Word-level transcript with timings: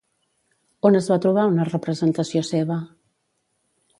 On 0.89 0.97
es 0.99 1.09
va 1.13 1.17
trobar 1.25 1.43
una 1.51 1.67
representació 1.69 2.43
seva? 2.49 2.79